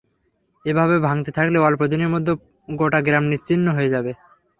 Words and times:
এভাবে 0.65 0.95
ভাঙতে 0.99 1.31
থাকলে 1.37 1.57
অল্প 1.59 1.81
দিনের 1.91 2.09
মধ্যে 2.09 2.31
গোটা 2.69 2.99
গ্রাম 3.01 3.23
নিশ্চিহ্ন 3.31 3.65
হয়ে 3.77 3.93
যাবে। 3.93 4.11